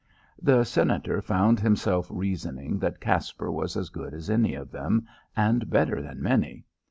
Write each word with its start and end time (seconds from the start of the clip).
The 0.41 0.63
Senator 0.63 1.21
found 1.21 1.59
himself 1.59 2.07
reasoning 2.09 2.79
that 2.79 2.99
Caspar 2.99 3.51
was 3.51 3.77
as 3.77 3.89
good 3.89 4.15
as 4.15 4.31
any 4.31 4.55
of 4.55 4.71
them, 4.71 5.05
and 5.35 5.69
better 5.69 6.01
than 6.01 6.23
many. 6.23 6.65